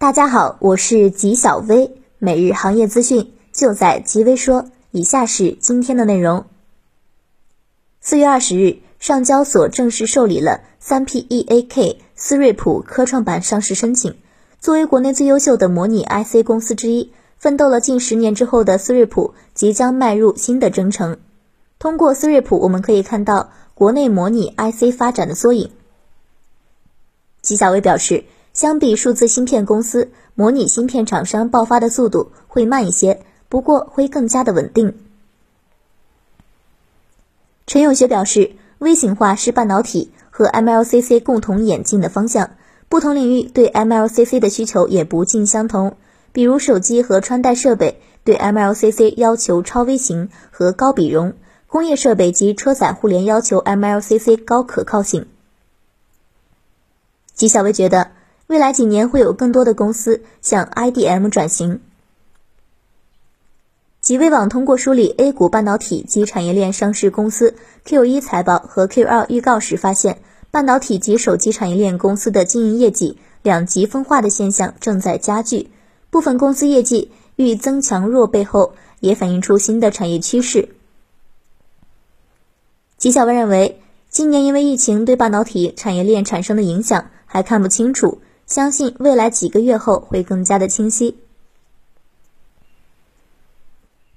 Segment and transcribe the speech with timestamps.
[0.00, 4.70] 大家好，我是吉小薇，每日行业资讯就在吉微说。
[4.92, 6.46] 以下是今天的内容。
[8.00, 14.16] 四月二十日，上交所正式受理了三 P E A K 思睿普科创板上市申请。
[14.58, 21.18] 作为国内最优秀的模拟 IC 公司之一，奋斗了近十年之后的思睿普即将迈入新的征程。
[21.78, 25.70] 通过思睿普，我们可以看到国内模拟 IC 发展的缩影。
[27.42, 28.24] 吉小薇表示。
[28.52, 34.94] 相比数字芯片公司，模拟芯片厂商爆发的速度会慢一些，不过会更加的稳定。
[37.66, 42.50] 陈永学表示，微型化是半导体和 MLCC 共同演进的方向，
[42.88, 45.96] 不同领域对 MLCC 的需求也不尽相同。
[46.32, 51.34] 比如手机和穿戴设备对 MLCC 要求超微型和高比容，
[51.68, 55.26] 工业设备及车载互联要求 MLCC 高可靠性。
[57.32, 58.10] 纪晓薇觉得。
[58.50, 61.80] 未来几年会有更多的公司向 IDM 转型。
[64.00, 70.18] 极微网通过梳理 A 股半导体及产业链上市公司 Q 一财报和 Q 二预告时发现，
[70.50, 75.70] 半导体及手机产业链公司的经营业绩两极分化的现象正在加剧。
[76.10, 80.70] 部分公司业绩遇增强弱背后，也反映出新的产业趋势。
[82.96, 88.20] 纪晓文认为，今年因为疫情对半导体产业链产生的影响还看不清楚。
[88.50, 91.16] 相信未来几个月后会更加的清晰。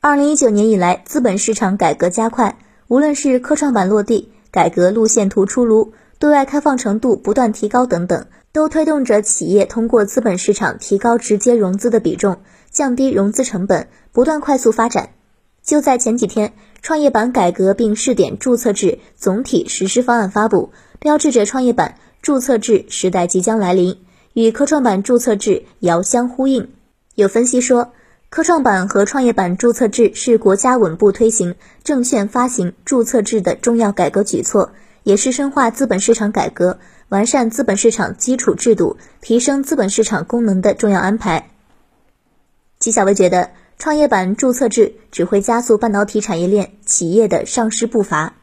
[0.00, 15.10] 二零一九年以来，资本市场改革加快，无论是科创板落地、改革路线图出炉、对外开放程度不断提高等等，都推动着企业通过资本市场提高直接融资的比重，降低融资成本，不断快速发展。
[15.64, 20.70] 就在前几天，创业板改革并试点注册制总体实施方案发布，
[21.00, 23.98] 标志着创业板注册制时代即将来临。
[24.32, 26.70] 与科创板注册制遥相呼应。
[27.14, 27.92] 有分析说，
[28.28, 34.70] 科创板和创业板注册制是国家稳步推行证券发行注册制的重要改革举措，
[35.02, 41.50] 也是深化资本市场改革、完善资本市场基础制度、提升资本市场功能的重要安排。
[42.78, 48.34] 纪晓薇觉得，创业板注册制只会加速半导体产业链企业的上市步伐。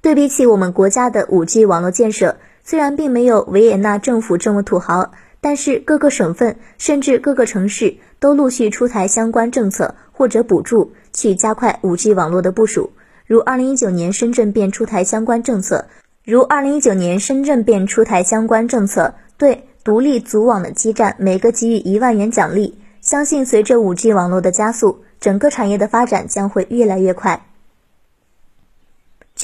[0.00, 2.36] 对比起我们国家的五 G 网络建设。
[2.64, 12.90] 虽然并没有维也纳政府这么土豪，但是各个省份甚至各个城市都陆续出台相关政策或者补助，去加快 5G 网络的部署。
[13.26, 15.84] 如2019年深圳便出台相关政策，
[16.24, 22.78] 如2019年深圳便出台相关政策，对独立组网的基站每个给予一万元奖励。
[23.02, 27.46] 相信随着 5G 网络的加速，整个产业的发展将会越来越快。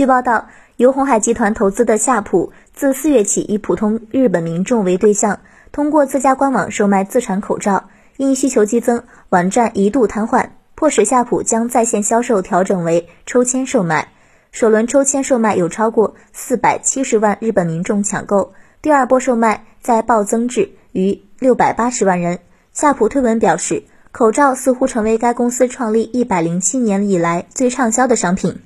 [0.00, 0.48] 据报道。
[0.78, 5.40] 由红海集团投资的夏普，自四月起以普通日本民众为对象，
[5.72, 7.90] 通过自家官网售卖自产口罩。
[8.16, 14.08] 因需求激增，网站一度瘫痪，迫使夏普将在线销售调整为抽签售卖。
[14.52, 22.38] 首轮抽签售卖有超过四百七十万日本民众抢购，第二波售卖再暴增至逾六百八十万人。
[22.72, 23.82] 夏普推文表示，
[24.12, 28.62] 口罩似乎成为该公司创立一百零七年以来最畅销的商品。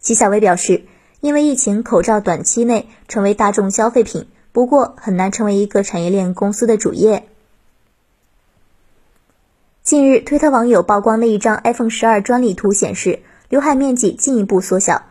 [0.00, 0.84] 齐晓薇表示，
[1.20, 7.24] 因为疫情，口罩短期内成为大众消费品，不过很难成为一个产业链公司的主业。
[9.82, 15.02] 近日，推特网友曝光的一张 iPhone 十二专利图显示，刘海面积进一步缩小。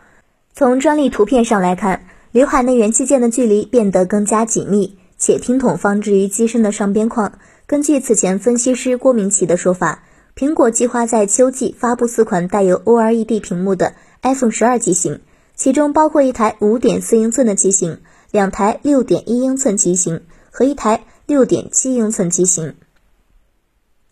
[0.53, 7.39] 从专利图片上来看，刘海内元器件的距离变得更加紧密，且听筒放置于机身的上边框。
[7.65, 10.03] 根据此前分析师郭明奇的说法，
[10.35, 13.93] 苹果计划在秋季发布四款带有 OLED 屏幕的。
[14.27, 15.21] iPhone 十二机型，
[15.55, 22.75] 其中包括一台五点四英寸的机型，两台六点一英寸机型和一台六点七英寸机型。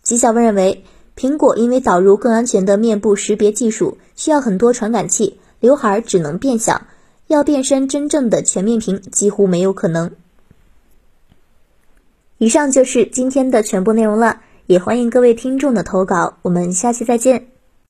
[0.01, 0.85] 吉小文认为，
[1.17, 6.83] 苹果因为导入更安全的面部识别技术，需要很多传感器，刘海只能变小，
[7.27, 10.11] 要变身真正的全面屏几乎没有可能。
[12.37, 17.54] 以上就是今天的全部内容了，也欢迎各位听众的投稿，我们下期再见。